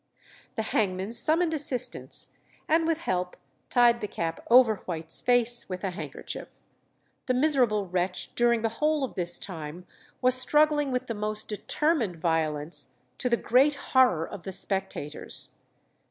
The 0.55 0.63
hangman 0.63 1.11
summoned 1.11 1.53
assistance, 1.53 2.33
and 2.67 2.87
with 2.87 3.01
help 3.01 3.37
tied 3.69 4.01
the 4.01 4.07
cap 4.07 4.43
over 4.49 4.77
White's 4.87 5.21
face 5.21 5.69
with 5.69 5.83
a 5.83 5.91
handkerchief. 5.91 6.47
The 7.27 7.35
miserable 7.35 7.85
wretch 7.87 8.33
during 8.33 8.63
the 8.63 8.69
whole 8.79 9.03
of 9.03 9.13
this 9.13 9.37
time 9.37 9.85
was 10.19 10.33
struggling 10.33 10.91
with 10.91 11.05
the 11.05 11.13
most 11.13 11.47
determined 11.49 12.15
violence, 12.15 12.95
to 13.19 13.29
the 13.29 13.37
great 13.37 13.75
horror 13.75 14.27
of 14.27 14.41
the 14.41 14.51
spectators. 14.51 15.51